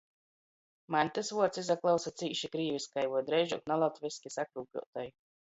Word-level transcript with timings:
Maņ 0.95 1.11
tys 1.17 1.29
vuords 1.39 1.61
izaklausa 1.63 2.13
cīši 2.21 2.51
krīvyskai 2.57 3.05
voi 3.13 3.21
dreižuok 3.29 3.71
nalatvyski 3.73 4.37
sakrūpļuotai. 4.39 5.07